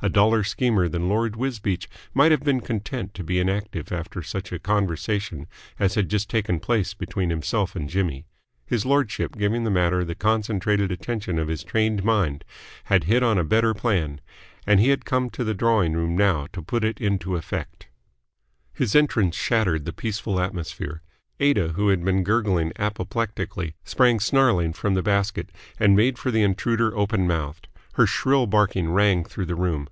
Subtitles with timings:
[0.00, 4.52] A duller schemer than Lord Wisbeach might have been content to be inactive after such
[4.52, 8.24] a conversation as had just taken place between himself and Jimmy.
[8.64, 12.44] His lordship, giving the matter the concentrated attention of his trained mind,
[12.84, 14.20] had hit on a better plan,
[14.68, 17.88] and he had come to the drawing room now to put it into effect.
[18.72, 21.02] His entrance shattered the peaceful atmosphere.
[21.40, 25.50] Aida, who had been gurgling apoplectically, sprang snarling from the basket,
[25.80, 27.66] and made for the intruder open mouthed.
[27.94, 29.88] Her shrill barking rang through the room.